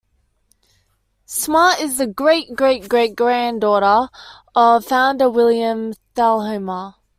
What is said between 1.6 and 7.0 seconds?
is the great-great-great-granddaughter of founder William Thalhimer.